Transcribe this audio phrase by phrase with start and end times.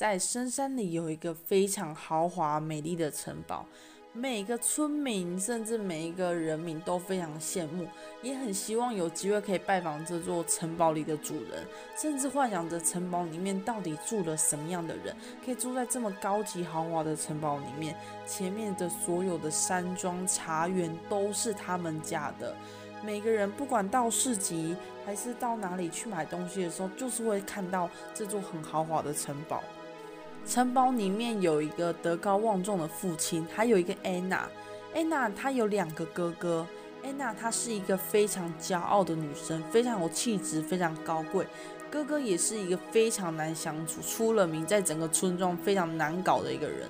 [0.00, 3.66] 在深山里有一个非常豪华美丽的城堡。
[4.14, 7.86] 每个村民，甚至每一个人民都非常羡慕，
[8.22, 11.66] 也很希望有机会可以拜访这座城堡里的主人，
[11.98, 17.94] 甚至幻想着城堡里面到底住了什么样的人，可以住在这么高级豪华的城堡里面。
[18.26, 22.56] 前面的所有的山庄、茶园都是他们家的。
[23.04, 29.62] 每个人不管到市集还是到哪里去买东西的时候，就是会看到这座很豪华的城堡。
[30.46, 34.48] 城堡里面有一个德高望重的父亲，还有一个安娜。
[34.94, 36.66] 安娜她有两个哥哥。
[37.04, 41.46] 安娜她是一个非常骄傲的女生，非常有气质，非常高贵。
[41.90, 46.88] 哥哥也是一个非常难相处、出了名在整个村庄非常难搞的一个人。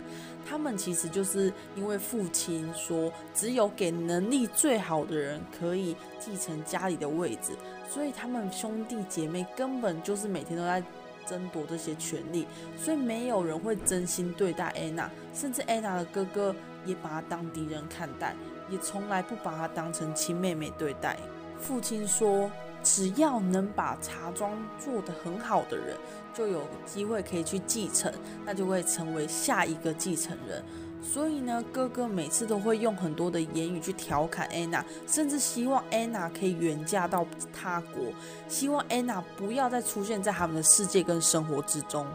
[0.49, 7.53] 他们其实就是因为父亲说，只有给能力最好的人可以继承家里的位置，
[7.89, 10.83] 所以他们兄弟姐妹根本就是每天都在。
[11.31, 16.53] 争夺这些权利，所以没有人会真心对待安娜，甚至安娜的哥哥
[16.85, 18.35] 也把她当敌人看待，
[18.69, 21.17] 也从来不把她当成亲妹妹对待。
[21.57, 22.51] 父亲说，
[22.83, 25.97] 只要能把茶庄做得很好的人，
[26.35, 28.13] 就有机会可以去继承，
[28.45, 30.65] 那就会成为下一个继承人。
[31.03, 38.05] 所以呢，哥哥每次都会用很多的言语去调侃安娜，甚至希望安娜可以远嫁到他国，
[38.49, 42.07] 希望安娜不要再出现在他们的世界跟生活之中。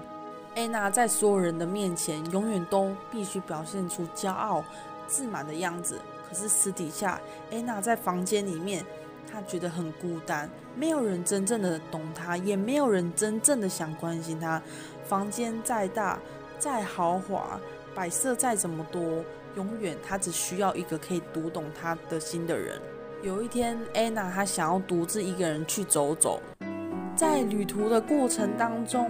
[0.55, 4.63] 安娜在所有人的面前，永远都必须表现出骄傲、
[5.07, 5.99] 自满的样子。
[6.29, 7.19] 可是私底下，
[7.51, 8.85] 安娜在房间里面，
[9.29, 14.61] 她觉得很孤单，没有人真正的懂她，也没有人真正的想关心她。
[15.05, 16.17] 房间再大，
[16.57, 17.59] 再豪华。
[17.95, 19.01] 摆设再怎么多，
[19.55, 22.79] 永远他只需要一个可以读懂他的心的人。
[23.23, 26.41] 有一天，安娜她想要独自一个人去走走，
[27.15, 29.09] 在旅途的过程当中，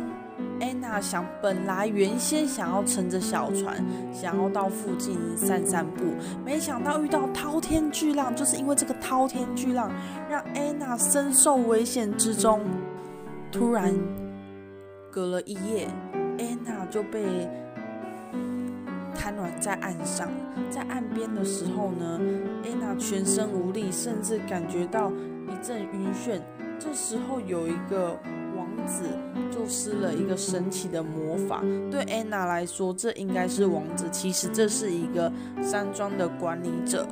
[0.62, 3.84] 安娜想本来原先想要乘着小船，
[4.14, 6.04] 想要到附近散散步，
[6.46, 9.92] 没想到遇到滔天巨浪，就是因为这个滔天巨浪
[10.30, 12.62] 让安娜身受危险之中。
[13.52, 13.94] 突然，
[15.12, 15.90] 隔了一夜，
[16.38, 17.50] 安娜就被。
[19.16, 20.30] 瘫软在岸上，
[20.70, 22.20] 在岸边的时候呢，
[22.64, 26.40] 安娜全身无力，甚至感觉到一阵晕眩。
[26.78, 28.20] 这时候有一个
[28.56, 29.06] 王子
[29.50, 35.32] 就施了一个神奇的魔法，对安娜来说，这应该是王子，其实这是一个
[35.64, 37.08] 山庄的管理者。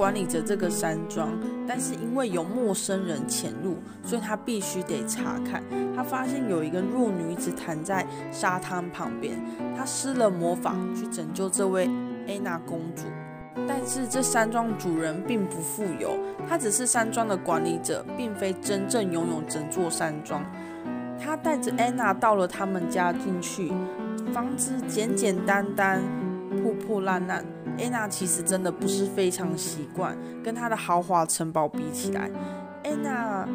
[0.00, 1.28] 管理着这个山庄，
[1.68, 5.62] 但是因为有陌生人潜入，所以他必须得查看。
[5.94, 9.38] 他发现有一个弱女子躺在沙滩旁边，
[9.76, 11.84] 他施了魔法去拯救这位
[12.26, 13.02] 安娜公主。
[13.68, 16.16] 但是这山庄主人并不富有，
[16.48, 20.42] 他只是山庄的管理者，并非真正拥有整座山庄。
[21.22, 23.70] 他带着安娜到了他们家进去，
[24.32, 26.00] 房子简简单单，
[26.62, 27.44] 破破烂烂。
[27.78, 32.30] 安娜其实真的不是非常习惯，跟她的豪华城堡比起来，
[32.84, 33.48] 安娜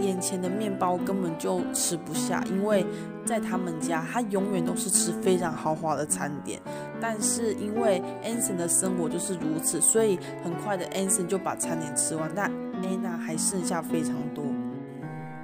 [0.00, 2.84] 眼前的面包根本就吃不下，因为
[3.24, 6.60] 在他们家，她永远都是吃非常豪华的餐点。
[7.00, 12.50] 但是因为安森的生活就是如此，所以很快的安森就把餐点吃完，但
[12.82, 14.44] 安娜还剩下非常多。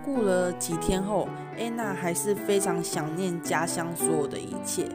[0.05, 4.89] 过了几天后，安娜还是非常想念家乡所有的一切。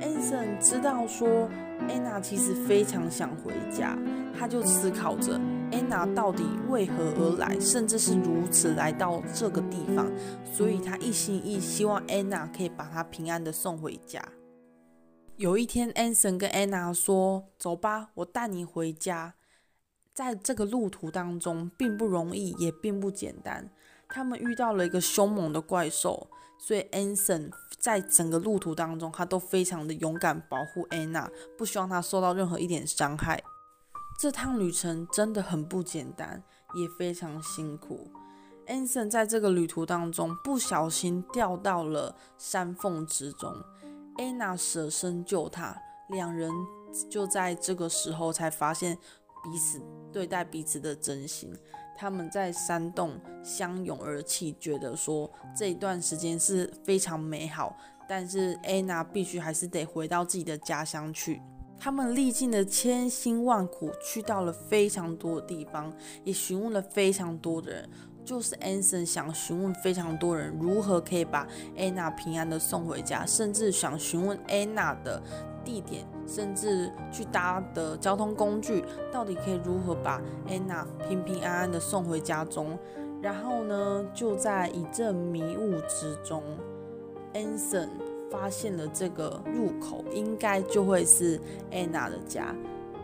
[0.00, 1.48] 安森知道说。
[1.88, 3.96] 安娜其实非常想回家，
[4.38, 5.40] 她就思考着
[5.72, 10.10] 安娜到底为何而来，甚至是如此来到这个地方，
[10.44, 14.22] 所以她一心一意希望安娜可以把她平安的送回家。
[15.36, 19.34] 有一天，安森跟安娜说：“走吧，我带你回家。”
[20.14, 23.68] 在这个路途当中，并不容易，也并不简单。
[24.08, 33.42] 他们遇到了一个凶猛的怪兽，所以安森在整个路途当中，他都非常的勇敢，保护安娜，不希望她受到任何一点伤害。
[34.18, 36.42] 这趟旅程真的很不简单，
[36.74, 38.10] 也非常辛苦。
[38.66, 43.54] 安森在这个旅途当中不小心掉到了山缝之中，
[44.16, 45.76] 安娜舍身救他，
[46.08, 46.50] 两人
[47.08, 48.96] 就在这个时候才发现
[49.44, 49.80] 彼此
[50.10, 51.54] 对待彼此的真心。
[51.96, 57.76] 他们在山洞相拥而泣，觉得说这一段时间是非常美好。
[58.08, 61.42] 但是安娜必须还是得回到自己的家乡去。
[61.78, 67.90] 他们历尽了千辛万苦，去到了非常多的地方，也询问了非常多的人。
[68.24, 71.46] 就是安森想询问非常多人如何可以把
[71.76, 75.22] 安娜平安的送回家，甚至想询问安娜的
[75.66, 82.78] 地点，甚至去搭的交通工具，到底可以如何把安娜平平安安的送回家中。
[83.20, 86.42] 然后呢，就在一阵迷雾之中，
[87.34, 87.90] 安森
[88.30, 91.40] 发现了这个入口，应该就会是
[91.72, 92.54] 安娜的家。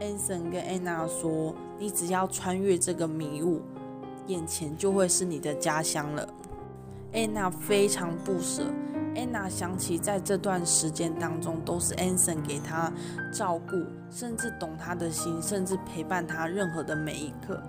[0.00, 3.61] 安森跟安娜说：“你只要穿越这个迷雾，
[4.26, 6.29] 眼前就会是你的家乡了。”
[7.12, 8.65] 安娜非常不舍。
[9.14, 12.93] 安娜想起在这段时间当中，都是安森给她
[13.32, 13.76] 照顾，
[14.11, 17.61] 甚至懂她的心，甚至陪伴她任何的每一刻。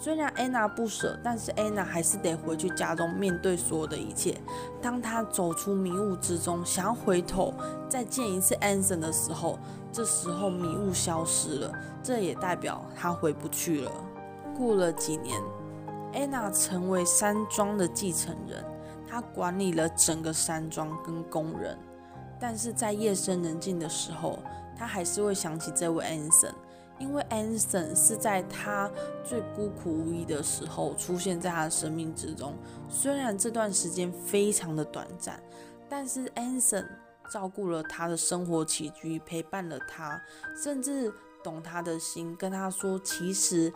[0.00, 4.36] 虽然安娜不舍，但是安娜还是得回去家中面对所有的一切。
[4.82, 7.54] 当她走出迷雾之中，想要回头
[7.88, 9.56] 再见一次安森的时候，
[9.92, 11.72] 这时候迷雾消失了，
[12.02, 13.92] 这也代表她回不去了。
[14.58, 15.40] 过了几年，
[16.12, 18.64] 安娜成为山庄的继承人，
[19.06, 21.78] 他管理了整个山庄跟工人。
[22.40, 24.38] 但是在夜深人静的时候，
[24.76, 26.54] 他还是会想起这位安森。
[27.00, 28.88] 因为安森是在他
[29.24, 32.54] 最孤苦无依的时候出现在他的生命之中，
[32.88, 35.42] 虽然这段时间非常的短暂，
[35.88, 36.88] 但是安森
[37.32, 40.22] 照顾了他的生活起居，陪伴了他，
[40.56, 41.12] 甚至
[41.42, 43.72] 懂他的心，跟他说，其实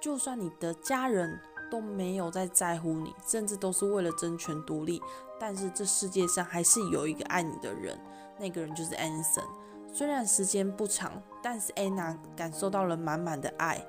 [0.00, 1.38] 就算你的家人
[1.72, 5.00] 都没有在在乎你，甚至都是为了争权独立，
[5.40, 7.98] 但是这世界上还是有一个爱你的人，
[8.38, 9.42] 那个人就是安森。
[9.90, 11.10] 虽然时间不长，
[11.42, 13.82] 但是安娜感受到了满满的爱。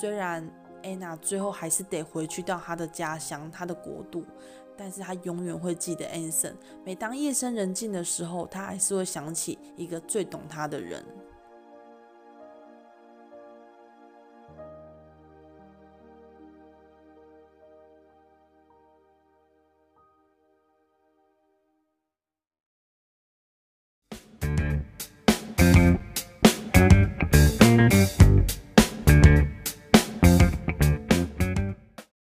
[0.00, 0.44] 虽然
[0.82, 4.24] 安娜最后还是得回去到她的家乡、她的国度，
[4.76, 6.56] 但是她永远会记得安森。
[6.84, 11.04] 每当夜深人静的时候，她还是会想起一个最懂她的人。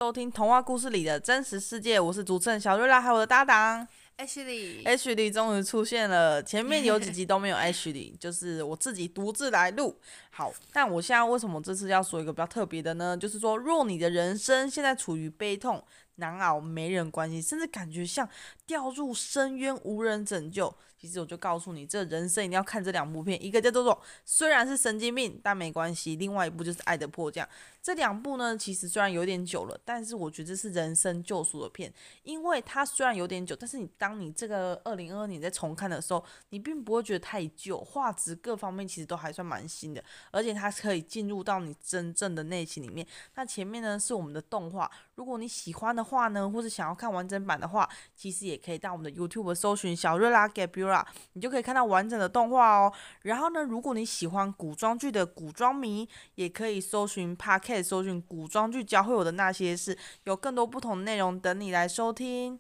[0.01, 3.87] 收听童话故事里的真实世界，我是主持人小瑞拉，还有我的搭档
[4.17, 6.43] Ashley，Ashley 终于出现了。
[6.43, 10.01] 前面有几集都没有 Ashley，就是我自己独自来录。
[10.31, 13.17] 好，但我现在为什么这次要说一个比较特别的呢？
[13.17, 15.85] 就是说，若你的人生现在处于悲痛、
[16.17, 18.29] 难熬、没人关心，甚至感觉像
[18.67, 20.75] 掉入深渊无人拯救。
[21.01, 23.85] 其实我就告诉你，这人生一定要看这两部片，一个叫做
[24.25, 27.47] 《虽然是神经病，但没关系》，另外一部就是《爱的迫降》。
[27.83, 31.91] 这两部呢，其实虽然有点久了，但是我觉得是人生救赎的片，
[32.25, 43.07] 因为它虽然有点久，但是你当你这个二零二二年再重看的时候，你并不会觉得太旧，画质各方面其实都还算蛮新的，而且它可以进入到你真正的内心里面。
[43.37, 51.03] 那前面呢是我们的动画，如果你喜欢的话呢，或者想要看完整版的话，其实也可以到我们的 YouTube 搜寻小瑞拉 Gabriela，
[51.33, 52.93] 你就可以看到完整的动画哦。
[53.23, 57.70] 然后呢，如果你喜欢古装剧的古装迷，也可以搜寻 Park。
[57.71, 62.59] 可以搜寻古装剧教会我的那些事，有更多不同的内容等你来收听。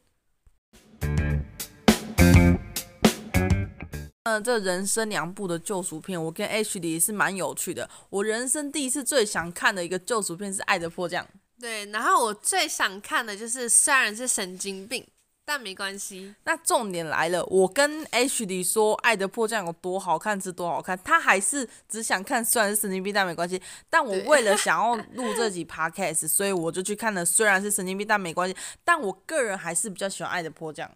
[4.24, 7.88] 嗯，这人生两部的救赎片，我跟 H 里是蛮有趣的。
[8.10, 11.24] 我人生第一次最想看的一个救赎片是《爱的迫降》。
[11.58, 15.04] 对，然后我最想看的就是虽然是神经病。
[15.50, 16.32] 但没关系。
[16.44, 23.60] 那重点来了，我跟 Ashley 说《爱的迫降》有多好看是多好看，他还是只想看，虽然是神经病，但没关系。
[23.88, 28.54] 但我为了想要录这集 Podcast，所以我就去看了，虽然是神经病，但没关系。
[28.84, 30.88] 但我个人还是比较喜欢《爱的迫降》。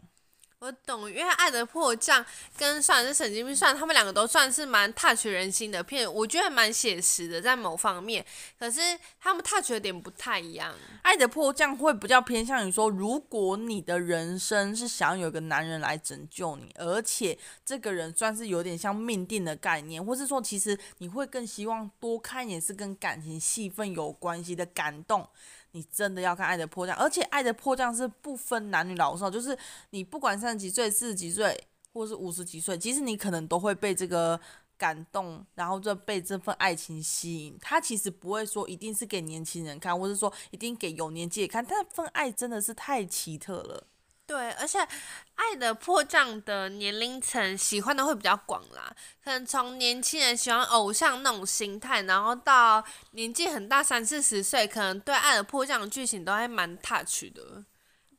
[0.64, 2.25] 我懂，因为《爱的迫降》
[2.56, 8.25] 跟《算是神经病》算他们两个都算是蛮 touch 人心的片，我觉得蛮写实的，在某方面。
[8.59, 8.80] 可是
[9.21, 25.28] 他们 touch 的点不太一样，《爱的迫降》会比较偏向于说，如果你的人生是想有个男人来拯救你，而且这个人算是有点像命定的概念，或是说其实你会更希望多看一点是跟感情戏份有关系的感动。
[25.74, 29.58] 你真的要看《爱的迫降》，而且《爱的迫降》是不分男女老少，就是
[29.90, 31.60] 你不管三十几岁、四十几岁，
[31.92, 34.40] 或是五十几岁，其实你可能都会被这个
[34.78, 37.58] 感动，然后就被这份爱情吸引。
[37.60, 43.88] 它其实不会说一定是给年轻人看，或是说一定给有年纪的看，但份爱真的是太奇特了。
[44.26, 44.78] 对，而且
[45.34, 48.90] 《爱的迫降》的年龄层喜欢的会比较广啦，
[49.22, 57.62] 可能从年轻人喜欢偶像那种心态，然后到年纪很大三四十岁，可能对《爱的迫降》的剧情都还蛮 touch 的，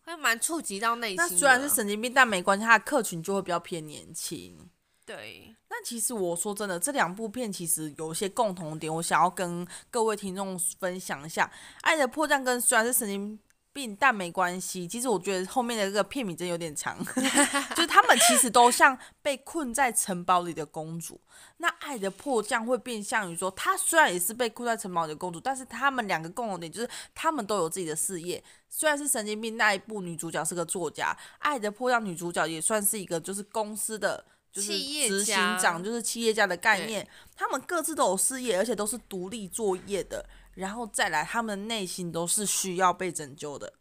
[0.03, 1.15] 会蛮触及到内心。
[1.17, 4.69] 那虽然是神经病，但没关系，他的客群就会比较偏年轻。
[5.07, 11.45] 对，那其实我说真的，这两部片其实有一些共同点，我想要跟各位听众分享一下，
[11.81, 13.39] 《爱的迫降》跟虽然是神经。
[13.75, 14.87] 病，但没关系。
[14.87, 16.97] 其实我觉得后面的这个片名真有点长，
[17.75, 21.19] 就是他们其实都像被困在城堡里的公主。
[21.57, 28.41] 那爱的迫降会变相于说，她虽然也是被困在城堡里的公主，但是他们两个共同点就是他们都有自己的事业。
[28.69, 34.71] 虽然是神经病那一部女主角是个作家，爱的迫降女主角也算是一个就是公司的就是
[35.07, 37.05] 执行长，就是企业家的概念。
[37.35, 40.25] 他们各自都有事业，而且都是独立作业的。
[40.55, 43.71] 然后再来，他们内心都是需要被拯救的。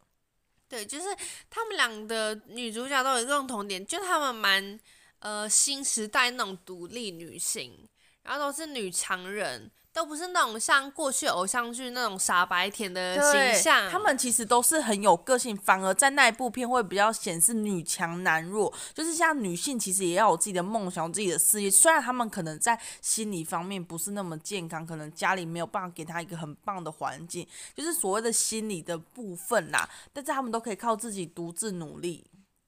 [0.67, 1.05] 对，就是
[1.49, 4.79] 他们两个女主角都有共同点，就他们蛮
[5.19, 7.87] 呃新时代那种独立女性，
[8.23, 9.71] 然后都是女强人。
[9.95, 32.25] 都不是那种像过去偶像剧那种傻白甜的形象，他们其实都是很有个性，反而在那一部片会比较显示女强男弱，就是像女性其实也要有自己的梦想、自己的事业，虽然他们可能在心理方面不是那么健康，可能家里没有办法给他一个很棒的环境，就是所谓的心理的部分啦，但是他们都可以靠自己独自努力。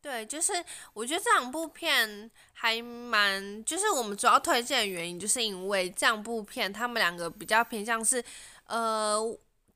[0.08, 0.54] 对，就是
[0.94, 8.24] 我觉得这两部片还蛮，就是我们主要推荐的原因，就是因为这两部片他们两个比较偏向是，
[8.68, 9.22] 呃，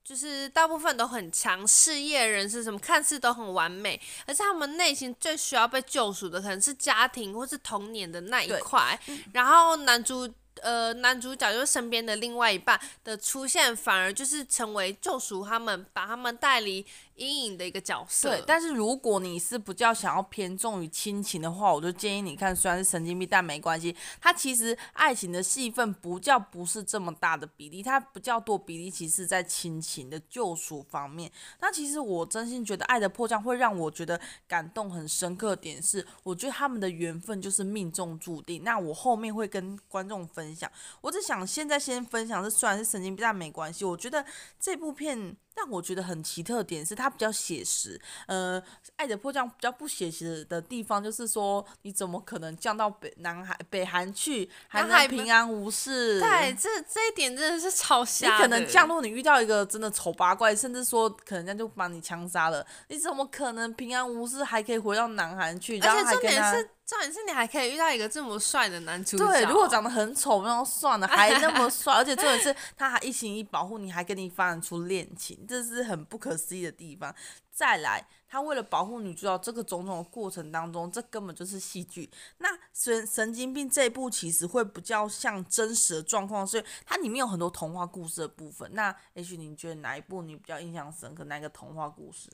[0.06, 8.98] 就是大部分都很强，事业人士什么看似都很完美，而且他们内心最需要被救赎的可能是家庭或是童年的那一块，
[9.34, 10.34] 然后男主。
[10.62, 16.86] 呃，男主角就是身边的另外一半的出现，反而就是成为救赎他们，把他们带离
[17.16, 18.30] 阴影的一个角色。
[18.30, 23.96] 对，但是如果你是比较想要偏重于亲情的话，我就建议你看，虽然是神经病，但没关系。
[24.20, 31.32] 它其实爱情的戏份不叫不是这么大的比例，它不叫多比例其实在亲情的救赎方面。
[31.62, 38.66] 那其实我真心觉得《爱的迫降》会让我觉得感动很深刻点是，我觉得他们的缘分就是命中注定。
[38.66, 40.42] 那我后面会跟观众分。
[40.42, 40.68] 分享，
[41.02, 43.86] 我只想现在先分享，是虽然是神经病，但没关系。
[43.86, 44.26] 我觉得
[44.60, 48.00] 这部片让我觉得很奇特的点是，它比较写实。
[48.28, 48.62] 呃，
[48.96, 56.20] 爱的迫降比较不写实的地方，就是说你怎么可能降到北南海北韩去，还能平安无事？
[56.20, 58.36] 对，这这一点真的是超瞎。
[58.36, 65.78] 你可能降落，你遇到一个真的丑八怪，甚至说可能人家就把你枪杀了，你怎么可能平安无事，还可以回到南韩去？
[65.80, 66.64] 然后还跟他。
[66.92, 69.26] 重点是你还可以遇到一个这么帅的男主角。
[69.26, 77.16] 对，如果长得很丑，那就算了，还那么帅， 而且重点是他还一心一意保护你，还跟你发展出恋情，这是很不可思议的地方。
[77.50, 82.12] 再来，他为了保护女主角，这个种种的过程当中，这根本就是戏剧。
[82.40, 88.70] 那神神经病这一部其实会比较像真实的状况，所以它里面有很多童话故事的部分。
[88.74, 91.24] 那也许你觉得哪一部你比较印象深刻？
[91.24, 92.30] 哪一个童话故事？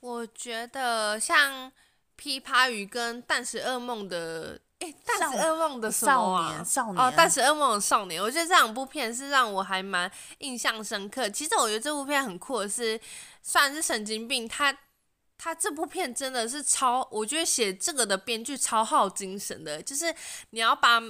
[0.00, 1.72] 我觉得像。
[2.20, 11.28] 琵琶鱼跟但是噩梦的，哎，但是噩梦的少年，少年哦，但是噩梦的少年，我觉得这两部片是让我还蛮印象深刻。
[11.28, 13.00] 其实我觉得这部片很酷的是，
[13.42, 14.76] 虽然是神经病，他
[15.36, 20.14] 他这部片真的是超，我觉得写这个的编剧超耗精神的，就是
[20.50, 21.00] 你要把。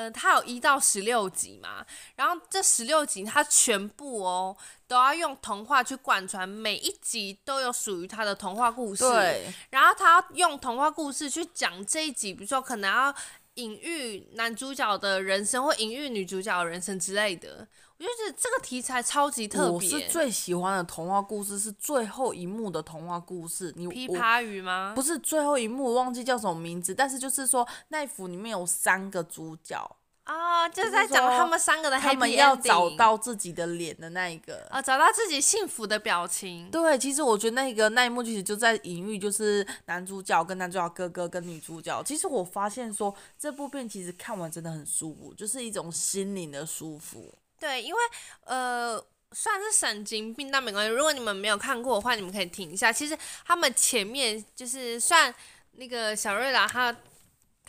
[0.00, 1.84] 呃，它有一到十六集嘛，
[2.16, 4.56] 然后这十六集它全部哦
[4.88, 9.04] 都要用童话去贯穿，每一集都有属于它的童话故事。
[9.04, 13.14] 对，然后他要用童话故事去讲这一集，比如说可能要
[13.54, 17.68] 隐喻男主角的人生，或隐喻女主角的人生之类的。
[18.00, 19.72] 我觉得这个题材超级特别。
[19.72, 23.70] 我是最喜欢的童话故事是最后一幕的童话故事。
[23.76, 24.94] 你琵琶鱼吗？
[24.96, 26.94] 不是最后一幕，忘记叫什么名字。
[26.94, 29.76] 但是就是说，那幅里面有三个主角
[30.24, 36.70] 啊、哦，就是在讲他们三个的他们要找到自己的脸的那一个啊、哦，找到自己幸福的表情。
[36.70, 42.02] 对，其实我觉得那个那一幕其实就在隐喻，就是男主角跟男主角哥哥跟女主角。
[42.02, 47.34] 其实我发现说，这部片其实看完真的很舒服，就是一种心灵的舒服。
[47.60, 48.00] 对，因为
[48.44, 49.00] 呃，
[49.30, 50.92] 算是神经病，但没关系。
[50.92, 52.90] 如果你们没有看过的话，你们可以听一下。
[52.90, 55.32] 其实他们前面就是算
[55.72, 56.96] 那个小瑞拉他。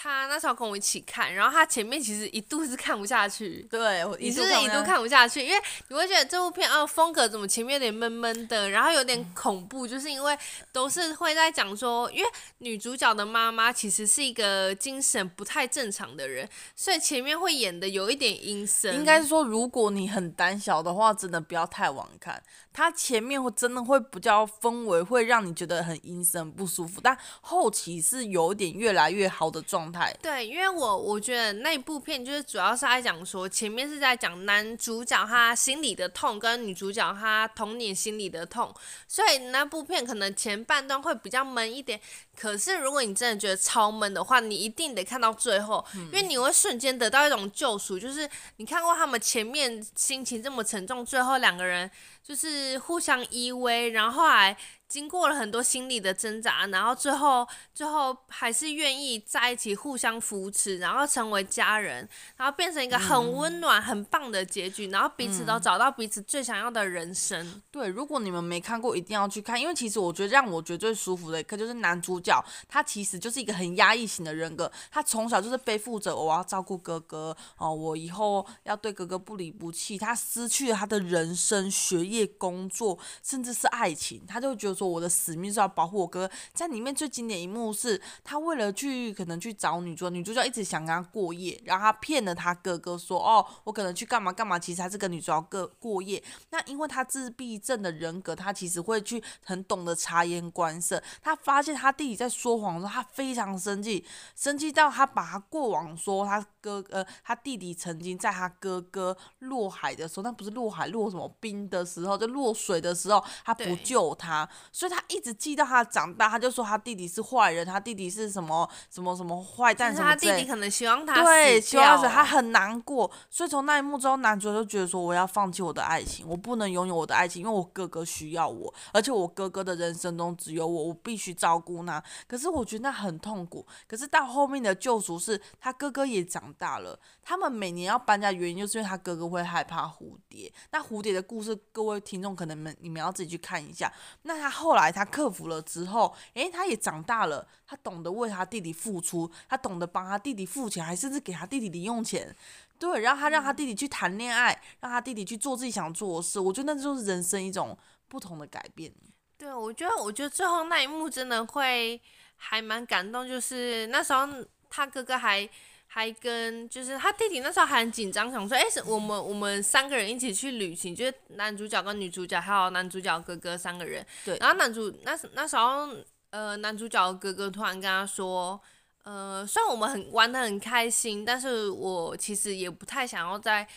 [0.04, 5.46] 他那时候跟我一起看，然后他前面其实一度是看不下去，对，你是一度看不下去？
[5.46, 10.36] 因为你会觉得这部片啊风格怎么前面有点闷闷的，然后有点恐怖，就是因为
[10.72, 12.28] 都是会在讲说，因为
[12.58, 18.96] 女主角的妈妈其实是一个精神不太正常的人，所以前面会演的有一点阴森。
[18.96, 22.42] 应该是说，如果你很胆小的话，真的不要太晚看。
[22.74, 29.91] 他前面会真的会比较氛围会让你觉得很阴森不舒服，但后期是有点越来越好的状态。
[30.22, 38.74] 对，因为我我觉得那部片就是主要是在讲说，前面是在讲男主角他心里的痛，跟女主角他童年心里的痛，
[39.08, 42.00] 所以那部片可能前半段会比较闷一点。
[42.36, 48.00] 可是如果你真的觉得超闷的话，你一定得看到最后，嗯、因为你会瞬间得到一种救赎。
[48.00, 51.90] 就是你看过他们前面心情这么沉重，最后两个人
[52.24, 54.58] 就是互相依偎，然后后来。
[54.92, 67.62] 经过了很多心理的挣扎，然后最后最后还是愿意在一起互相扶持，然后成为家人，然后变成一个很温暖、嗯、很棒的结局，然后彼此都找到彼此最想要的人生。
[67.72, 84.92] 对，如果你们没看过，一定要去看，因为其实我觉得让我觉得最舒服的一刻就是男主角，他其实就是一个很压抑型的人格，他从小就是背负着我要照顾哥哥哦，我以后要对哥哥不离不弃，他失去了他的人生、学业、工作，甚至是爱情，他就觉得说。
[84.92, 86.30] 我的使命是要保护我哥。
[86.54, 96.22] 在里面最经典一幕是，他为了去可能去找女主角，女主角一直想跟他过夜，然后他骗了他哥哥说，哦，我可能去干嘛干嘛，其实他是跟女主角过过夜。
[96.50, 101.02] 那因为他自闭症的人格，他其实会去很懂得察言观色。
[101.22, 104.04] 他发现他弟弟在说谎的时候，他非常生气，
[104.36, 114.48] 生气到他把他过往说他哥呃他弟弟曾经在他哥哥落海的时候，那不是落海落什么冰的时候，就落水的时候，他不救他。
[114.72, 120.10] 所以他一直记到他长大，他就说他弟弟是坏人，他弟弟是什么什么什么坏蛋什么。
[120.10, 123.10] 他弟弟可能希望他对，希望他死，他很难过。
[123.30, 132.04] 所以从那一幕之后，男主就觉得说，我要放弃我的爱情，我不能拥有我的爱情，因为我哥哥需要我，而且我哥哥的人生中只有我，我必须照顾他。
[132.28, 133.66] 可是我觉得那很痛苦。
[133.88, 140.52] 可是到后面的救赎是他哥哥也长大了，他们每年要搬家原因就是因为他哥哥会害怕蝴蝶。
[140.72, 143.92] 那蝴蝶的故事，各位听众可能们你们要自己去看一下。
[144.22, 144.52] 那他。
[144.62, 152.36] 后来他克服了之后，诶，他也长大了，他懂得为他弟弟付出，他懂得帮他弟弟付钱，还甚至给他弟弟零用钱，
[152.78, 157.76] 对，然后他让他弟弟去谈恋爱，让他弟弟去做自己想做的事，我觉得那就是人生一种
[158.08, 158.94] 不同的改变。
[159.38, 162.00] 对，我觉得，我觉得最后那一幕真的会
[162.36, 164.28] 还蛮感动，就是那时候
[164.70, 165.50] 他哥哥还。
[165.94, 174.06] 还跟就是他弟弟那时候还很紧张，想说，哎，是我们我们三个人一起去旅行，就是男主角跟女主角还有男主角哥哥三个人。
[174.24, 174.38] 对。
[174.38, 175.90] 然后男主那那时候，
[176.30, 178.58] 呃，男主角哥哥突然跟他说，
[179.04, 183.68] 呃，虽然我们很玩得很开心，但是我其实也不太想要再。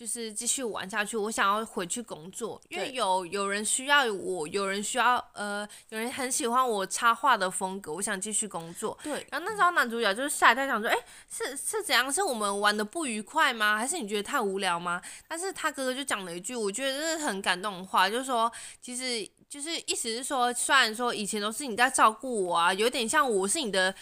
[0.00, 8.98] 就是继续玩下去，我想要回去工作，因为有有人需要我，有人需要呃，有人很喜欢我插画的风格，我想继续工作。
[9.02, 10.96] 对，然后那时候男主角就是吓一跳，想说，哎，
[11.30, 12.10] 是是怎样？
[12.10, 13.76] 是我们玩的不愉快吗？
[13.76, 15.02] 还是你觉得太无聊吗？
[15.28, 23.94] 但是他哥哥就讲了一句，我觉得真是很感动的话，就是说，其实就是意思是说，虽然说以前都是你在照顾我啊，有点像我是你的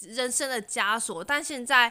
[0.00, 1.90] 人生的枷锁，但现在。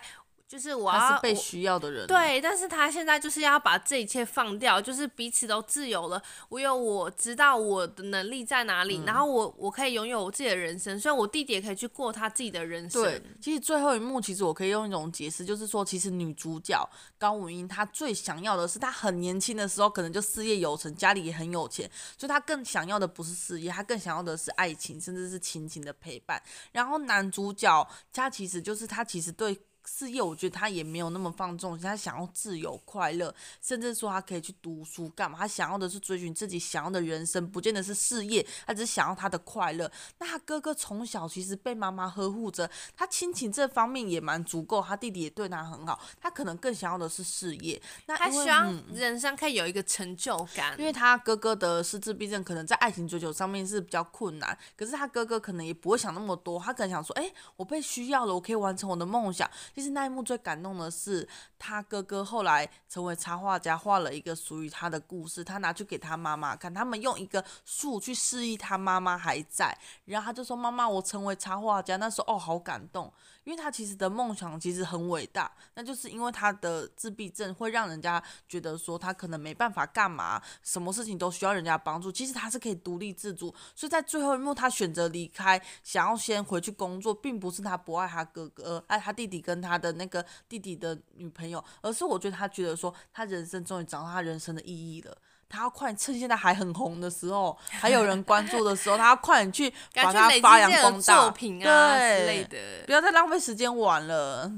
[0.49, 6.19] 就是我要是被需要的人，对，但是他现在就是要把这一切放掉，就是彼此都自由了。
[6.49, 13.03] 我有我知道我的能力在哪里，嗯、然后我我可以拥有我自己的人生，所以我弟弟也可以去过他自己的人生。
[13.03, 16.83] 对，其实最后一幕，其实我可以用一种解释，就是说，其实女主角
[17.19, 26.41] 高文英她最想要的是，她很年轻的时候可能就事业有成，家里也很有钱，所以她更想要的不是事业，她更想要的是爱情，甚至是亲情的陪伴。
[26.71, 29.55] 然后男主角他其实就是他其实对。
[29.89, 35.37] 事业，我觉得他也没有那么放纵，他想要自由快乐，甚至说他可以去读书干嘛？
[35.39, 39.91] 他想要的是追寻自己想要的人生，不见得是事业，他只是想要他的快乐。
[40.19, 47.81] 那他哥哥从小其实被妈妈呵护着，他亲情这方面也蛮足够，他弟弟也对他很好，他可能更想要的是事业。
[48.05, 54.57] 那他希望人生可以有一个成就感，嗯，因为他哥哥的失智闭症，可能在爱情追求上面是比较困难。
[54.77, 59.49] 可是他哥哥可能也不会想那么多，他可能想说，哎，我被需要了，我可以完成我的梦想。
[59.79, 61.25] 其实那一幕最感动的是，
[61.57, 73.09] 他哥哥后来成为插画家，画了一个属于他的故事，他拿去给他妈妈看，他们用一个树去示意他妈妈还在，然后他就说：“妈妈，我成为插画家。”那时候哦，好感动。
[73.49, 82.11] 因为他其实的梦想其实很伟大，那就是因为他的自闭症会让人家觉得说他可能没办法干嘛，什么事情都需要人家帮助。
[82.11, 95.17] 其实他是可以独立自主，所以在最后一幕他选择离开，想要先回去工作，并不是他不爱他哥哥，爱他弟弟跟他的那个弟弟的女朋友，而是我觉得他觉得说他人生终于找到他人生的意义了。
[95.49, 104.51] 他要快趁现在还很红的时候， 还有人关注的时候，他要快点去 把它发扬光大，作品啊之类的，不要再浪费时间玩了。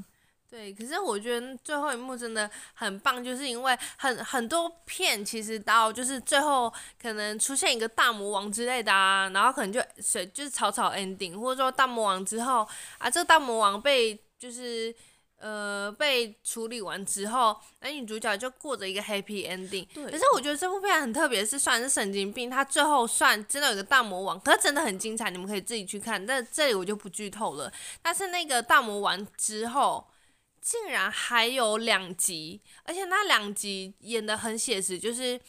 [0.50, 14.94] 对，可是我觉得最后一幕真的很棒，就是因为很很多片其实到就是最后可能出现一个大魔王之类的啊，然后可能就谁就是草草 ending，或者说大魔王之后啊，这个大魔王被就是。
[15.42, 19.88] 呃，被处理完之后，男女主角就过着一个 happy ending。
[19.92, 20.06] 对。
[20.06, 26.24] 可是我觉得这部片很特别，是算是神经病，他最后算真的有个大魔王，可是真的很精彩，你们可以自己去看。
[26.24, 27.74] 但这里我就不剧透了。
[28.04, 30.08] 但是那个大魔王之后，
[30.62, 35.42] 竟然还有两集，而且那两集演的很写实，就是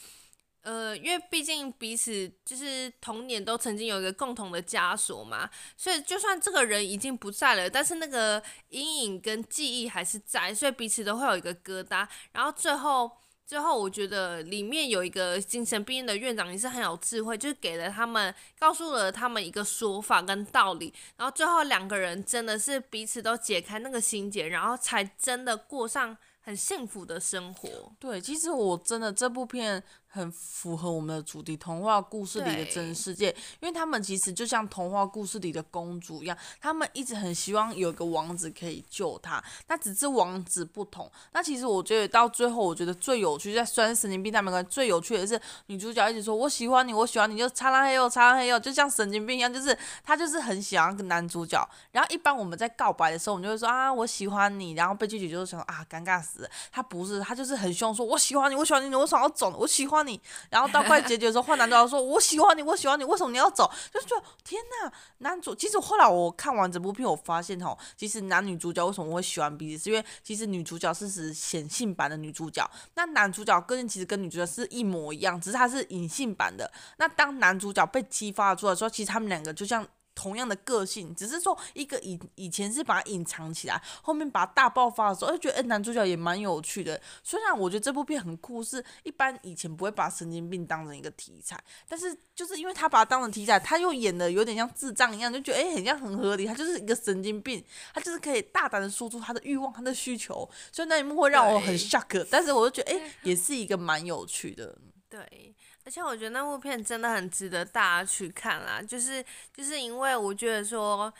[0.63, 12.07] 呃，因为毕竟彼此就是童年都曾经有一个共同的枷锁嘛，所以就算这个人已经不在了，但是那个阴影跟记忆还是在，所以彼此都会有一个疙瘩。
[12.31, 13.11] 然后最后，
[13.45, 20.93] 最后我觉得里面有一个精神病院的院长也是很有智慧，就是给了他们，告诉了他们一个说法跟道理。
[21.17, 27.91] 然后最后两个人真的是彼此都解开那个心结，然后才真的过上很幸福的生活。
[27.99, 29.83] 对，其实我真的这部片。
[30.13, 41.11] 很符合我们的主题，童话故事里的真实世界，因为他们其实就像童话故事里的公主一样，他们一直很希望有一个王子可以救她，那只是王子不同。
[41.31, 51.67] 那其实我觉得到最后，我觉得最有趣，在虽然神经病但没关系，最有趣的是女主角一直说我喜欢你，我喜欢你，就擦拉嘿哟擦拉嘿哟，就像神经病一样，就是她就是很喜欢男主角。
[51.91, 56.49] 然后一般我们在告白的时候，我们就会说啊我喜欢你，然后被拒绝就是想说啊尴尬死了。
[56.71, 60.19] 他不是，她就是很凶，说我喜欢你，我喜欢你，我想要走，我喜欢你。
[60.49, 76.71] 然后到快结局的时候，换男主角说：“我喜欢你，我喜欢你，为什么你要走？”就是说，天呐，男主其实后来我看完这部片，我发现哈，其实男女主角为什么会喜欢彼此，是因为其实女主角是指显性版的女主角，那男主角个性其实跟女主角是一模一样，只是他是隐性版的。
[76.97, 79.87] 那当男主角被激发出来说，其实他们两个就像。
[80.15, 86.99] 同样的个性，只是说一个以以前是把它隐藏起来，后面把它大爆发的时候，就觉得哎，男主角也蛮有趣的。
[87.23, 96.45] 虽然我觉得这部片很酷，是一般以前不会把神经病当成一个题材，但是就是因为他把它当成题材，他又演的有点像智障一样，就觉得哎，很像很合理。
[96.45, 104.77] 他就是一个神经病，他就是可以大胆的说出他的欲望、他的需求，所以那一幕会让我很 shock，但是我就觉得哎，也是一个蛮有趣的。
[105.09, 105.55] 对。
[105.85, 111.13] 而且我觉得那部片真的很值得大家去看啦，就是就是因为我觉得说，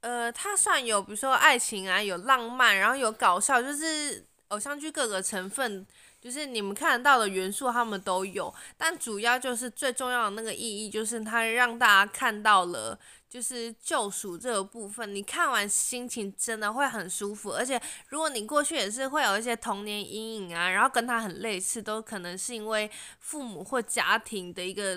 [0.00, 5.86] 呃，它算有比如说爱情啊，有浪漫，然后有搞笑，就是偶像剧各个成分，
[6.20, 8.54] 就是你们看得到的元素，他们都有。
[8.76, 12.98] 但主要就是最重要的那个意义，就是它让大家看到了。
[13.28, 24.96] 就是救赎这个部分，你看完心情真的会很舒服，而且如果你过去也是会有一些童年阴影啊，然后跟他很类似，都可能是因为父母或家庭的一个，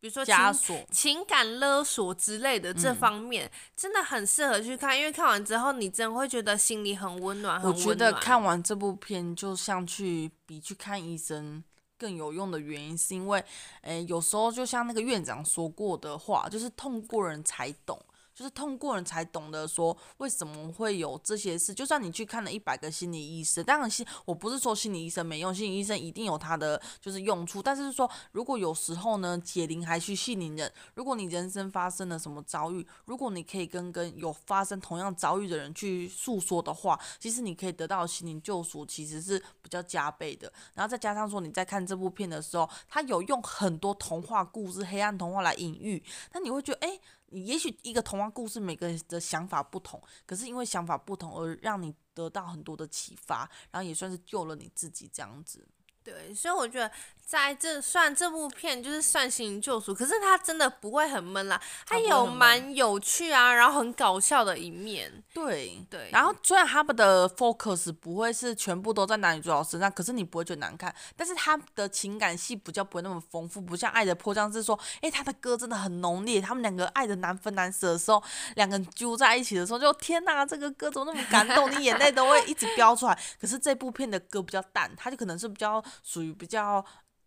[0.00, 7.88] 比如说情索情感勒索之类的这方面，嗯、真的很适合去看，因为看完之后你真的会觉得心里很温暖，很温暖。
[7.88, 11.62] 我觉得看完这部片就像去比去看医生。
[12.02, 13.44] 更有用的原因是因为，
[13.82, 17.96] 诶，有时候就像那个院长说过的话，就是痛过人才懂。
[18.34, 21.74] 就是痛过人才懂得说为什么会有这些事。
[21.74, 27.62] 就算你去看了一百个心理医生，当然心我不是说心理医生没用，心理医生一定有他的就是用处。
[27.62, 30.72] 但是说如果有时候呢，解铃还须系铃人。
[30.94, 40.52] 如果你人生发生了什么遭遇，如果你可以跟跟有发生同样遭遇的人去诉说的话，其实你可以得到心灵救赎，其实是比较加倍的。
[40.74, 47.00] 然后再加上说你在看这部片的时候，他有用很多童话故事、黑暗童话来隐喻，那你会觉得诶。
[47.32, 55.66] 也许一个童话故事，每个人的想法不同，可是因为想法不同而让你得到很多的启发，然后也算是救了你自己这样子。
[56.04, 56.90] 对，所以我觉得。
[57.24, 65.10] 在这算这部片就是算心灵救赎，可是它真的不会很闷啦，它有蛮有趣啊，然后很搞笑的一面。
[65.32, 70.94] 对对，然后虽然他们的 focus 不会是全部都在男女主角身上，可是你不会觉得难看。
[71.16, 78.22] 但是他的情感戏比较不会那么丰富，不像《爱的迫降》是说，哎，他的歌真的很浓烈，他们两个爱的难分难舍的时候，
[78.56, 83.18] 两个人揪在一起的时候，就天哪，这个歌怎么那么感动，你眼泪都会一直飙出来。
[83.40, 86.84] 可是这部片的歌比较淡，它就可能是比较属于比较。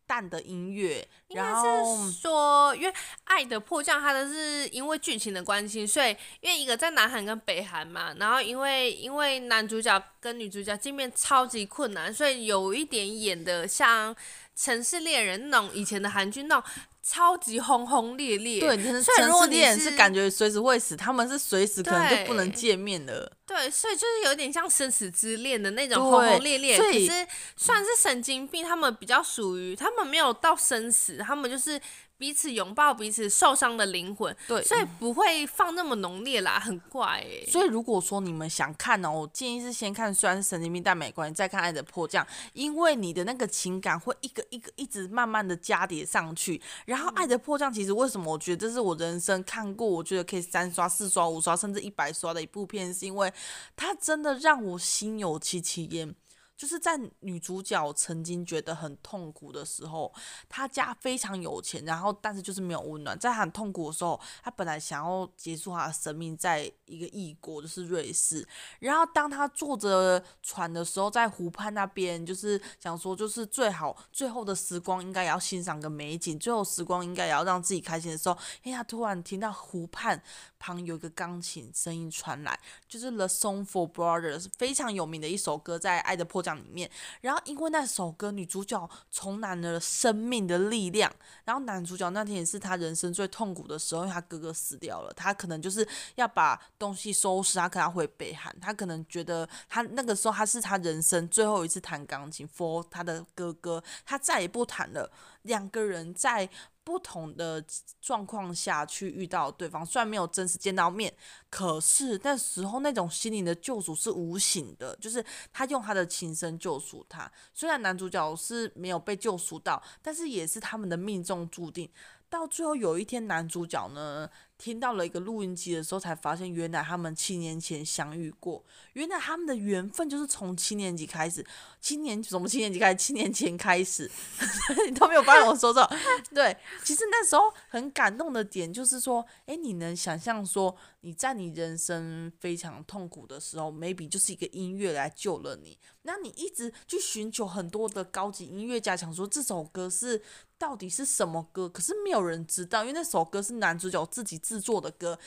[0.07, 2.91] 淡的音乐，然后应该是说，因为
[3.23, 14.13] 《爱的迫降》它的是因为剧情的关系，所以因为一个在南韩跟北韩嘛，然后因为因为男主角跟女主角见面超级困难，所以有一点演的像
[14.55, 16.71] 《城市猎人》那种以前的韩剧那种。
[17.07, 23.31] 超级轰轰烈烈，对，城市恋人是感觉随时会死，他们是随时可能就不能见面了。
[23.45, 31.79] 对，所以就是有点像生死之恋的那种轰轰烈烈，可是算是神经病，他们比较属于，他们没有到生死，他们就是。
[32.17, 37.45] 彼此拥抱彼此受伤的灵魂，对，所以不会放那么浓烈啦，很怪哎、欸。
[37.47, 42.23] 所以如果说你们想看呢，我建议是先看虽然是神经病但没关系，再看《爱的迫降》，
[42.53, 46.61] 因为你的那个情感会一个一个一直慢慢的加叠上去。
[46.85, 53.33] 然后《爱的迫降》其实为什么我觉得这是我人生看过，我觉得可以三刷、四刷、五刷甚至一百刷的一部片，是因为
[53.75, 56.15] 它真的让我心有戚戚焉。
[56.57, 60.13] 就是在女主角曾经觉得很痛苦的时候，
[60.47, 63.17] 她家非常有钱，然后但是就是没有温暖。
[63.19, 68.47] 在很痛苦的时候，她本来想要结束她的生命，在一个异国，就是瑞士。
[68.79, 80.21] 然后当她坐着船的时候，在湖畔那边，就是想说，就是最好最后的时光应该也要欣赏个美景，最后时光应该也要让自己开心的时候，哎，她突然听到湖畔
[80.57, 86.89] 旁有一个钢琴声音传来，就是 The Song for Brothers 非常有名的一首歌，在《爱的迫讲》里面。
[87.21, 91.11] 然后因为那首歌，女主角重燃了生命的力量。
[91.43, 105.11] 然后男主角那天也是他人生最痛苦的时候，因为他哥哥死掉了，他可能就是要把东西收拾，他可能要回北韩，他可能觉得他那个时候他是他人生最后一次弹钢琴，for 他的哥哥，他再也不弹了。
[105.41, 106.49] 两个人在。
[106.85, 107.61] 不同的
[107.99, 111.13] 状况下去遇到对方，虽然没有真实见到面，
[111.49, 117.29] 可是那时候那种心灵的救赎是无形的，就是他用他的琴声救赎他。
[117.53, 121.89] 虽然男主角是没有被救赎到，但是也是他们的命中注定。
[122.27, 128.63] 到最后有一天，男主角呢，听到了一个录音机的时候，才发现原来他们七年前相遇过。
[128.93, 131.45] 原来他们的缘分就是从七年级开始，
[131.81, 132.95] 七年什么七年级开始？
[132.95, 134.09] 七年前开始，
[134.87, 135.87] 你都没有发现我说错。
[136.33, 145.77] 对，其实那时候很感动的点就是说，诶，你能想象说你在你人生非常痛苦的时候，maybe 就是一个音乐来救了你。
[146.03, 150.21] 那你一直去寻求很多的高级音乐家，想说这首歌是
[150.57, 151.67] 到底是什么歌？
[151.67, 155.17] 可是没有人知道，因为那首歌是男主角自己制作的歌。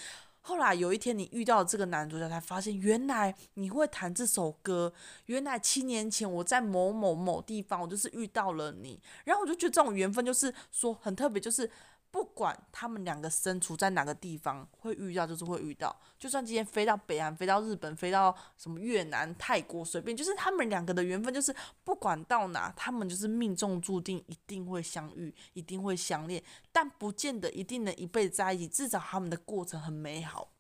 [0.41, 4.93] 后来有一天你遇到这个男主角，才发现原来你会弹这首歌。
[5.27, 9.01] 原来七年前我在某某某地方，我就是遇到了你。
[9.25, 11.69] 然后我就觉得这种缘分就是说很特别，就是。
[12.11, 15.95] 不管他们两个身处在哪个地方，会遇到就是会遇到。
[16.19, 26.43] 就算今天飞到北韩、飞到日本、飞到什么越南、泰国，随便，就是他们两个的缘分，就是不管到哪，他们就是命中注定一定会相遇，一定会相恋，
[26.73, 28.69] 但不见得一定能一辈子在一起。
[28.69, 30.51] 至少他们的过程很美好。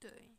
[0.00, 0.32] 对，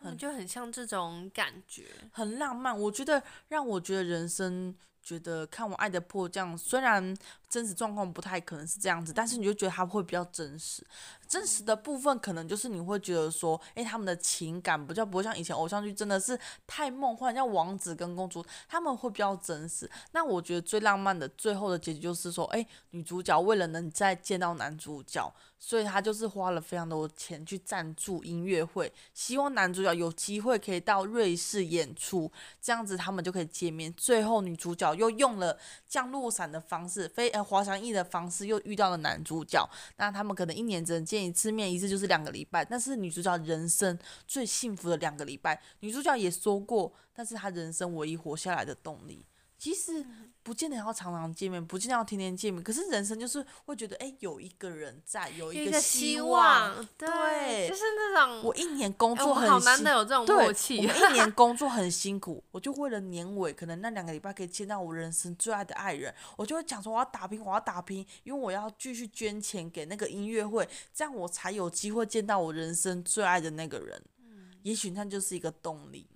[0.00, 2.76] 他们就很像这种感觉，很浪漫。
[2.78, 4.76] 我觉得让我觉得人生。
[5.06, 7.16] 觉得看我《爱的迫降》，虽然
[7.48, 10.84] 真实状况不太可能是这样子，但是你就觉得他会比较真实。
[11.28, 19.90] 真实的部分可能就是你会觉得说，诶，他们的情感比较不会像以前偶像剧真的是太梦幻，像王子跟公主，他们会比较真实。
[20.12, 32.30] 那我觉得最浪漫的最后的结局就是说，诶，女主角为了能再见到男主角，所以她就是花了非常多钱去赞助音乐会，希望男主角有机会可以到瑞士演出，
[32.60, 33.92] 这样子他们就可以见面。
[33.94, 34.86] 最后女主角。
[34.96, 39.68] 又用了降落伞的方式，飞呃滑翔翼的方式，又遇到了男主角。
[39.96, 42.64] 那他们可能一年只能见一次面，一次就是两个礼拜。
[42.64, 49.24] 但是女主角人生最幸福的两个礼拜，女主角也说过，那是她人生唯一活下来的动力，
[49.58, 50.04] 其实。
[50.46, 60.86] 不见得要常常见面，不见得要天天见面，可是人生就是会觉得，哎、欸，有一个人在，有一个希望，希望对，对，就是那种我一年工作很好难得有这种默契。
[60.86, 74.00] 我一年工作很辛苦，我就为了年尾，可能那两个礼拜可以见到我人生最爱的爱人，我就会讲说我要打拼，我要打拼，因为我要继续捐钱给那个音乐会，这样我才有机会见到我人生最爱的那个人。
[74.20, 76.06] 嗯，也许那就是一个动力。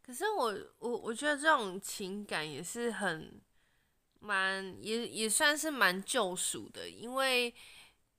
[0.00, 3.40] 可是我我我觉得这种情感也是很。
[4.20, 7.52] 蛮也也算是蛮救赎的，因为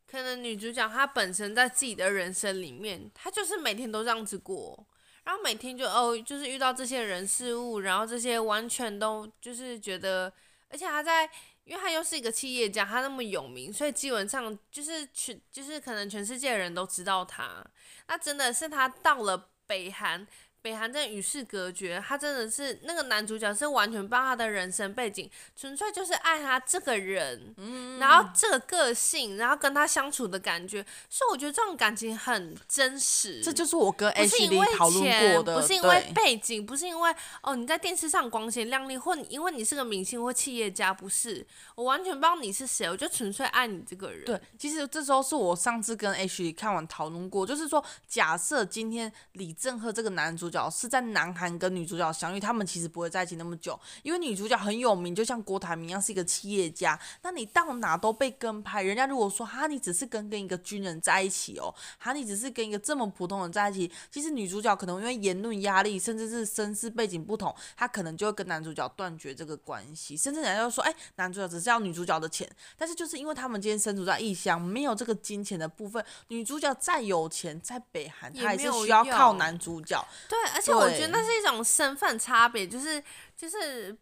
[0.08, 4.86] 可能女主角她本身在自己的人生里面，她就是每天都这样子过，
[5.24, 10.34] 然后每天就哦，就是遇到这些人事物，然后这些完全都就是觉得，
[10.70, 11.30] 而且她在，
[11.64, 17.66] 因为她又是一个企业家，她那么有名，所以基本上就是全就是可能全世界的人都知道她，
[18.08, 20.28] 那真的是她到了北韩。
[20.62, 33.42] 北韩真的与世隔绝，他真的是那个男主角是完全不知道他的人生背景，纯粹就是爱他这个人，嗯，然后这个个性，然后跟他相处的感觉，所以我觉得这种感情很真实。
[33.42, 41.44] 这就是我跟 H 里讨论过的，不是因为背景，不是因为哦你在电视上光鲜亮丽，或你因为你是个明星或企业家，不是，
[41.74, 44.26] 我完全不知道你是谁，我就纯粹爱你这个人。
[44.26, 50.51] 对，其实这时候是我上次跟 H 里看完讨论过，就是说假设今天李正赫这个男主。
[50.52, 57.00] 主角是在南韩跟女主角相遇，他们其实不会在一起那么久，因为女主角很有名，就像郭台铭一样是一个企业家。
[57.22, 80.06] 那你到哪都被跟拍，人家如果说哈，你只是跟跟一个军人在一起哦，哈，你只是跟一个这么普通人在一起，其实女主角可能因为言论压力，甚至是身世背景不同，她可能就会跟男主角断绝这个关系，甚至人家就说，哎，男主角只是要女主角的钱，但是就是因为他们今天身处在异乡，没有这个金钱的部分，女主角再有钱，在北韩，她还是需要靠男主角。
[80.28, 80.41] 对。
[80.54, 83.04] 而且我觉得那是一种身份差别，就是
[83.36, 83.98] 就是。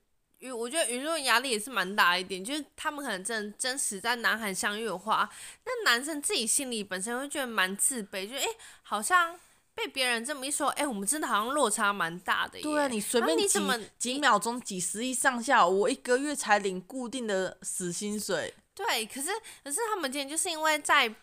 [0.55, 5.29] 我觉得舆论压力也是蛮大一点，就是他们可能真真实在南韩相遇的话，
[5.65, 9.37] 那男生自己心里本身会觉得蛮自卑，就诶、欸，好像
[9.75, 12.57] 被别人这么一说，诶、欸，我们真的好像落差蛮大的。
[12.61, 18.53] 对啊，你随便几你怎么几秒钟几十亿上下，我一个月才领固定的死薪水。
[18.73, 19.27] 对，可是
[19.61, 21.13] 可是他们今天就是因为在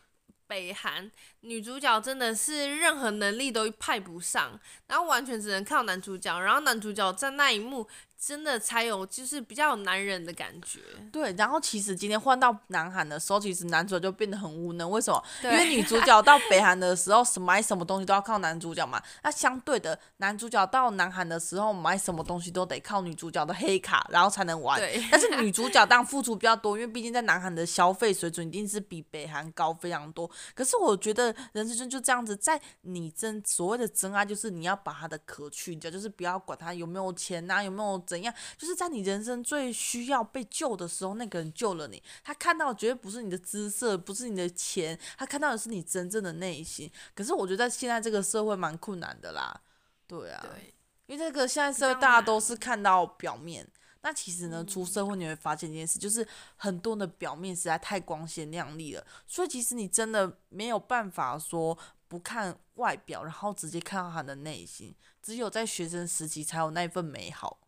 [0.47, 7.89] 北韩，女主角真的是任何能力都派不上，然后完全只能靠男主角，然后男主角在那一幕。
[8.27, 10.81] 真的才有，就是比较有男人的感觉。
[11.12, 14.91] 对，然后其实今天换到南韩的时候，其实男主角就变得很无能。
[14.91, 15.25] 为什么？
[15.45, 19.01] 因为女主角到北韩的时候，买什么东西都要靠男主角嘛。
[19.23, 24.77] 那相对的，男主角到南韩的时候，买什么东西都得靠女主角的黑卡，然后才能玩。
[24.81, 25.01] 对。
[25.09, 30.29] 但是女主角当然付出比较多，因为毕竟在南韩的消费水准一定是比北韩高非常多。
[30.53, 38.03] 可是我觉得人生就这样子，在你真所谓的真爱，就是你要把他的壳去掉，就是不要管他有没有钱呐、啊，有没有。
[38.07, 38.35] 怎样？
[38.57, 42.02] 就是在你人生最需要被救的时候，那个人救了你。
[42.22, 46.90] 他看到的绝对不是你的姿色，不是你的钱，他看到的是你真正的内心。
[47.14, 49.61] 可是我觉得在现在这个社会蛮困难的啦。
[50.07, 50.72] 对啊，对，
[51.07, 53.66] 因为这个现在社会大家都是看到表面，
[54.02, 56.26] 那其实呢，出社会你会发现一件事，就是
[56.57, 59.05] 很多的表面实在太光鲜亮丽了。
[59.26, 61.76] 所以其实你真的没有办法说
[62.07, 64.94] 不看外表，然后直接看到他的内心。
[65.20, 67.59] 只有在学生时期才有那一份美好。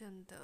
[0.00, 0.34] 真的，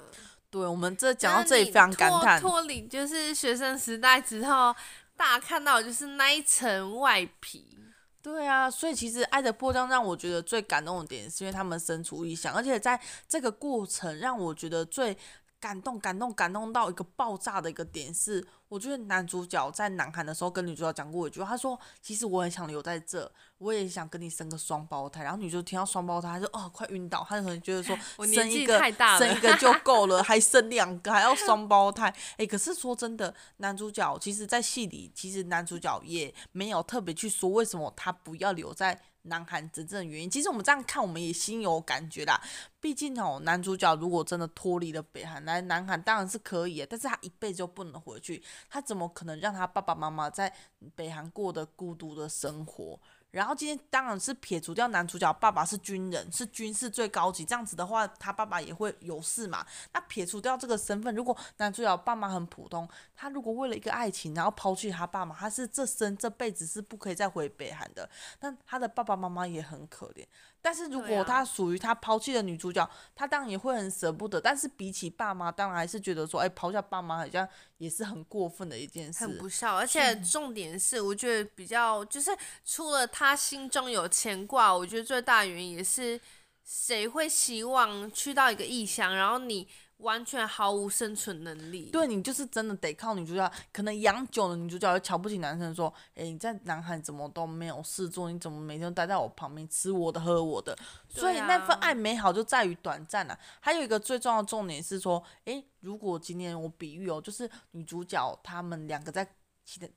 [0.51, 2.39] 对，我们这讲到这里非常感叹。
[2.39, 4.71] 脱离就是学生时代之后，
[5.15, 7.75] 大家看到就是那一层外皮。
[8.21, 15.17] 对啊，所以其实《爱的迫降》让我觉得最感动的点，是因为他们身处异乡，而且在这个过程让我觉得最
[15.59, 18.45] 感动、感动、感动到一个爆炸的一个点是。
[18.69, 27.95] 我觉得男主角在南韩的时候跟女主角讲过一句话，他说：“其实我很想留在这，我也想跟你生个双胞胎。”然后女主角听到双胞胎，她就哦快晕倒，她可能觉得说
[28.27, 28.77] 生一个
[29.17, 32.13] 生一个就够了， 还生两个还要双胞胎。
[32.35, 40.29] 哎，可是说真的，男主角其实，在戏里其实男主角也没有特别去说为什么他不要留在南韩真正的原因。
[40.29, 42.41] 其实我们这样看，我们也心有感觉啦。
[42.79, 48.43] 毕竟哦，男主角如果真的脱离了北韩来南韩，当然是可以，但是他一辈子就不能回去。
[48.69, 50.53] 他怎么可能让他爸爸妈妈在
[50.95, 52.99] 北韩过的孤独的生活？
[53.31, 59.65] 然后今天当然是撇除掉男主角爸爸是军人，是军事最高级，这样子的话，他爸爸也会有事嘛？
[59.93, 68.09] 那撇除掉这个身份，如果男主角爸妈很普通，他如果为了一个爱情，然后抛弃他爸妈，他是这生这辈子是不可以再回北韩的。
[68.39, 70.25] 但他的爸爸妈妈也很可怜。
[70.61, 74.39] 但是如果他属于他抛弃的女主角，啊、他当然也会很舍不得。
[74.41, 79.75] 但是比起爸妈，当然还是觉得说，哎，抛下爸妈好像也是很过分的一件事，很不孝。
[79.77, 82.31] 而且重点是，我觉得比较就是
[82.65, 86.19] 除了他心中有牵挂，我觉得最大原因也是，
[86.63, 89.67] 谁会希望去到一个异乡，然后你。
[89.97, 91.89] 完全毫无生存能力。
[91.91, 98.31] 对，你就是真的得靠女主角，可能养久了女主角又瞧不起男生，说：“哎，你在南韩怎么都没有事做？
[98.31, 100.77] 你怎么每天都待在我旁边吃我的喝我的？”
[101.09, 103.37] 所以那份爱美好就在于短暂啊。
[103.59, 109.27] 还有一个最重要的重点是说，哎，如果今天我比喻哦，就是女主角他们两个在。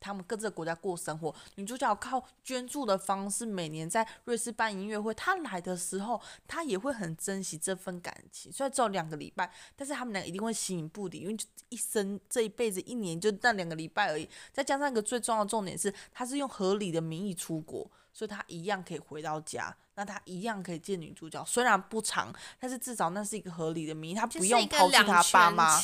[0.01, 5.15] 他们各自的国家过生活，女主角靠捐助的方式，每年在瑞士办音乐会。
[5.15, 8.51] 她来的时候，她也会很珍惜这份感情。
[8.51, 14.29] 虽然只有两个礼拜，但是他们俩一定会形影不离，因为就一生这一辈子一年就那两个礼拜而已。
[14.53, 17.89] 再加上一个最重要的重点是，她是用合理的名义出国。
[18.21, 25.81] 所以他一样可以回到家，那他一样可以见女主角，虽然不长，但是至少那是一个合理的名义，他不用抛弃他爸妈。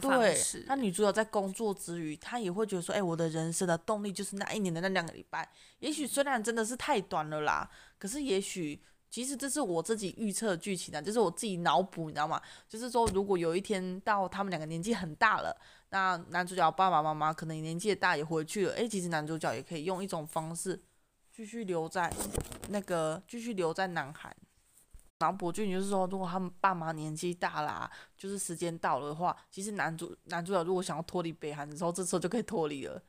[0.00, 5.46] 对，那女主角在工作之余，她也会觉得说，哎、欸，我的人生的动力就是那一年的那两个礼拜。
[5.80, 12.40] 也许虽然真的是太短了啦，可是也许其实这是我自己预测剧情啊，就是我自己脑补，你知道吗？
[12.66, 15.54] 就是说，如果有一天到他们两个年纪很大了，
[15.90, 20.82] 那男主角爸爸妈妈可能年纪也大也回去了，哎、欸，其实男主角也可以用一种方式。
[21.36, 22.10] 继续留在
[22.70, 24.34] 那个，继续留在南韩。
[25.18, 33.02] 然后博俊就是说，如果他们爸妈年纪大啦，就是时间到了的话，其实男主男主角如果想要脱离北韩的时候，这时候就可以脱离了。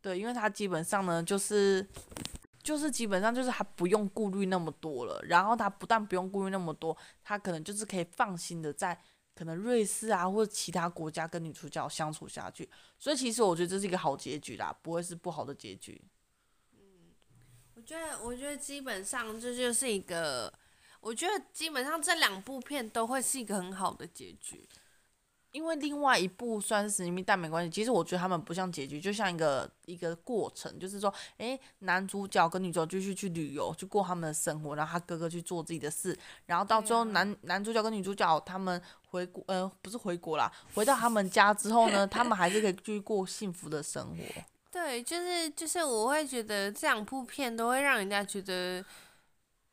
[0.00, 1.86] 对，因为他基本上呢，就是
[2.62, 5.20] 就是基本上就是他不用顾虑那么多了。
[5.24, 8.98] 然后他不但不用顾虑那么多，他可能就是可以放心的在
[9.34, 12.70] 可能瑞士啊或者其他国家跟女主角相处下去。
[12.98, 16.02] 所以其实我觉得这是一个好结局啦，不会是不好的结局。
[17.74, 20.52] 我觉得，我觉得基本上这就是一个，
[21.00, 24.68] 我觉得基本上这两部片都会是一个很好的结局。
[25.50, 27.70] 因为另外一部算是神秘，但没关系。
[27.70, 44.24] 其实我觉得他们不像结局，就像一个一个过程，就是说，诶，男主角跟女主角继续去旅游，去过他们的生活，然后他哥哥去做自己的事，然后到最后男、啊、男主角跟女主角他们回国，呃，不是回国啦，回到他们家之后呢，他们还是可以继续过幸福的生活。
[44.74, 48.84] 对，就是就是，我会觉得这两部片都会让人家觉得，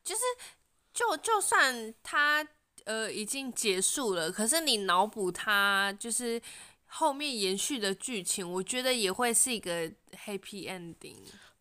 [0.04, 0.22] 就是
[0.94, 2.48] 就就算他。
[2.86, 4.32] 呃，已经结束了。
[4.32, 6.42] 可是你脑补它，就是
[6.88, 9.88] 后面延续的剧情，我觉得也会是一个
[10.26, 11.18] happy ending。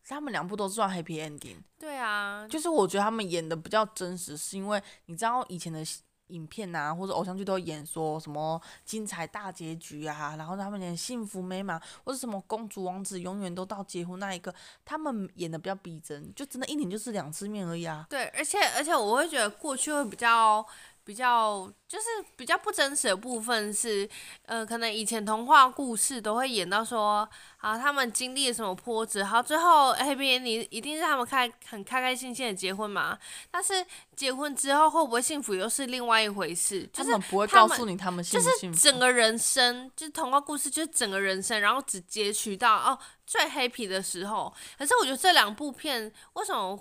[0.07, 1.57] 他们两部都算 happy ending。
[1.77, 5.85] 对啊，就是我觉得他们演的比较真实，是因为你知道以前的。
[6.31, 14.53] 影片啊，或者偶像剧都演说什么精彩大结局啊，然后他们连幸福美满，或者什么公主王子永远都到结婚那一刻，
[14.83, 18.05] 他们演的比较逼真，就真的一年就是两次面而已啊。
[18.09, 20.65] 对，而且而且我会觉得过去会比较
[21.03, 24.09] 比较就是比较不真实的部分是，
[24.45, 27.27] 呃，可能以前童话故事都会演到说。
[27.61, 29.23] 啊，他们经历了什么波折？
[29.23, 33.15] 好，最后 Happy Ending 一定是他们开很开开心心的结婚嘛？
[33.51, 33.85] 但是
[34.15, 36.89] 结婚之后会不会幸福又是另外一回事。
[36.91, 38.49] 就是他们不会告诉你他们幸福。
[38.49, 42.97] 就是整个人生，就是童话故事，就是整个人生，然后只截取到哦
[43.27, 44.51] 最 happy 的时候。
[44.75, 46.75] 可是我觉得这两部片为什么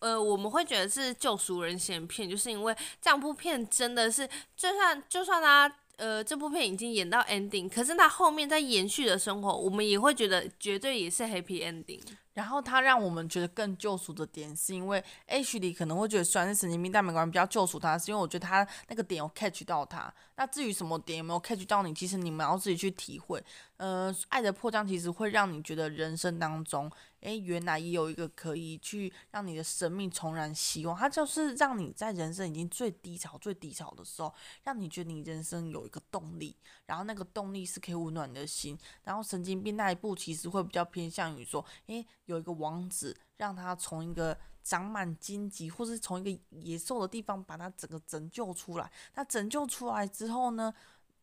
[0.00, 5.72] 呃我们会觉得是救赎人心片，就是因为这两部片真的是就算就算他。
[5.98, 12.00] 呃，这部片已经演到 ending，可是他后面在延续的生活，我们也会觉得绝对也是 happy ending。
[12.34, 20.14] 然后他让我们觉得更救赎的点，是因为 H 里可能会觉得虽然是神经病，但没关系，比较救赎他，是因为我觉得他那个点有 catch 到他。
[20.38, 23.44] 那至于什么点有没有 catch 到你，其实你们要自己去体会。
[23.76, 26.88] 呃，爱的迫降其实会让你觉得人生当中，
[27.22, 30.96] 诶，原来也有一个可以去让你的生命重燃希望。
[30.96, 34.32] 它就是让你在人生已经最低潮、最低潮的时候，
[34.62, 38.78] 让你觉得你人生有一个动力，然后那个动力是可以温暖你的心。
[39.02, 44.38] 然后神经病那一部其实会比较偏向于说，诶，有一个王子让他从一个。
[44.68, 48.92] 长满荆棘，或是从一个野兽的地方把它整个拯救出来。
[49.14, 50.70] 那拯救出来之后呢，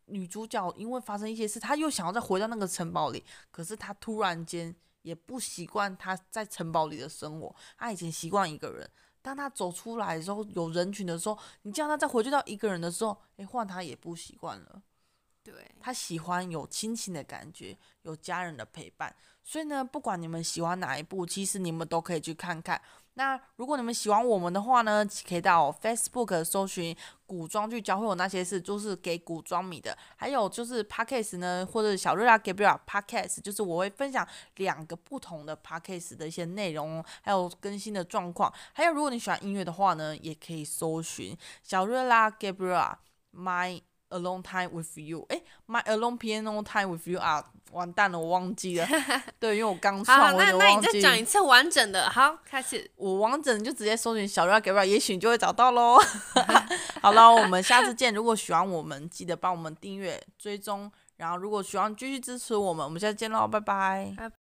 [0.06, 3.24] 女主角因为发生一些事，她又想要再回到那个城堡里。
[3.52, 7.56] 可是她突然间也不习惯她在城堡里的生活。
[7.78, 8.90] 她以前习惯一个人，
[9.22, 14.82] 当她走出来的时候，有人群的时候，你叫她再回去到一个人的时候，诶，换她也不习惯了。
[15.44, 19.16] 对，她喜欢有亲情的感觉，有家人的陪伴。
[19.44, 22.82] 所以呢，不管你们喜欢哪一部，其实你们都可以去看看。
[23.18, 26.96] 那如果你们喜欢我们的话呢，可以到 Facebook 搜寻
[27.26, 29.98] 古装剧教会我那些事，就是给古装迷的。
[30.18, 38.54] 还有就是 Podcast 呢，或者小瑞拉 Gabriel Podcast，就是我会分享两个不同的 Podcast 的一些内容，还有更新的状况。
[38.74, 42.96] 还有如果你喜欢音乐的话呢，也可以搜寻小瑞拉 Gabriel
[43.34, 43.82] My
[44.18, 47.46] Alone Time with You，诶，My Alone Piano Time with You 啊。
[47.72, 48.88] 完蛋了，我忘记了。
[49.38, 50.58] 对，因为我刚创，我就忘记。
[50.58, 52.90] 那那你再讲一次完整的，好，开始。
[52.96, 56.00] 我完整就直接搜寻小瑞给不了，也许你就会找到喽。
[57.02, 58.14] 好了，我们下次见。
[58.14, 60.90] 如果喜欢我们，记得帮我们订阅、追踪。
[61.18, 64.14] 然后，如果喜欢继续支持我们，我们下次见喽，拜拜。
[64.16, 64.45] 拜拜。